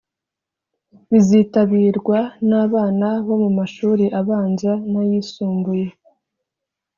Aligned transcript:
bizitabirwa 1.11 2.19
n’abana 2.49 3.07
bo 3.25 3.35
mu 3.43 3.49
mashuri 3.57 4.05
abanza 4.19 4.71
n’ayisumbuye 4.91 5.87